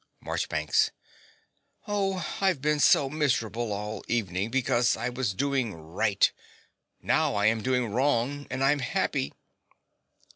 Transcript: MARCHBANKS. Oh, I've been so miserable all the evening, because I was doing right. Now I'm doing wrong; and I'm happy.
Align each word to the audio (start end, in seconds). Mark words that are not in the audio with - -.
MARCHBANKS. 0.19 0.89
Oh, 1.87 2.25
I've 2.41 2.59
been 2.59 2.79
so 2.79 3.07
miserable 3.07 3.71
all 3.71 4.01
the 4.01 4.15
evening, 4.15 4.49
because 4.49 4.97
I 4.97 5.09
was 5.09 5.35
doing 5.35 5.75
right. 5.75 6.31
Now 7.03 7.35
I'm 7.35 7.61
doing 7.61 7.87
wrong; 7.93 8.47
and 8.49 8.63
I'm 8.63 8.79
happy. 8.79 9.31